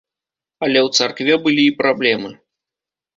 Але 0.67 0.79
ў 0.87 0.99
царкве 0.99 1.33
былі 1.45 1.63
і 1.67 1.75
праблемы. 1.83 2.29